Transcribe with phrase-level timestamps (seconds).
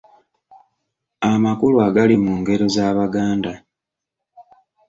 [1.31, 3.51] Amakulu agali mu ngero z’Abaganda.